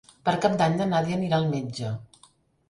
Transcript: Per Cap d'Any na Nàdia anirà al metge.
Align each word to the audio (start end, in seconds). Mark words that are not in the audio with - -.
Per 0.27 0.33
Cap 0.45 0.55
d'Any 0.61 0.77
na 0.79 0.87
Nàdia 0.93 1.19
anirà 1.19 1.41
al 1.43 1.47
metge. 1.53 1.93